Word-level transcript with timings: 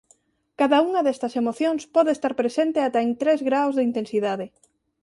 Cada 0.59 0.77
unha 0.87 1.01
destas 1.07 1.33
emocións 1.41 1.81
pode 1.95 2.11
estar 2.13 2.33
presente 2.41 2.77
ata 2.87 2.99
en 3.05 3.11
tres 3.21 3.39
graos 3.49 3.75
de 3.75 3.85
intensidade. 3.89 4.45